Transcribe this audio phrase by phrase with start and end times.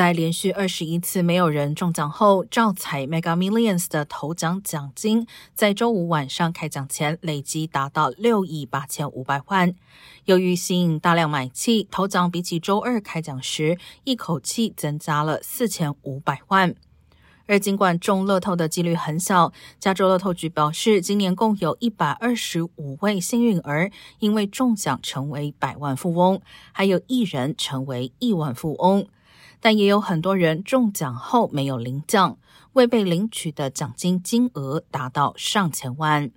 [0.00, 9.74] 在连续二十一次没有人中奖后，照彩 Mega Millions 的头奖奖金在周五晚上开奖前累计达到六亿八千五百万。
[10.24, 16.74] 由于吸引大量买气，头奖比起周二开奖时一口气增加了四千五百万。
[17.44, 23.90] 而尽管中乐透的几率很小，加州乐透局表示，今年共有一百二十五位幸运儿
[24.20, 26.40] 因为中奖成为百万富翁，
[26.72, 29.06] 还有一人成为亿万富翁。
[29.60, 32.38] 但也有很多人中奖后没有领奖，
[32.72, 36.30] 未被领取的奖金金额达到上千万。